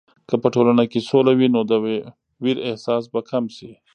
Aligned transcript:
که 0.27 0.35
په 0.41 0.47
ټولنه 0.53 0.83
کې 0.91 0.99
سوله 1.09 1.31
وي، 1.37 1.47
نو 1.55 1.61
د 1.69 1.71
ویر 2.43 2.57
احساس 2.69 3.03
به 3.11 3.21
کم 3.29 3.43
شي. 3.55 3.71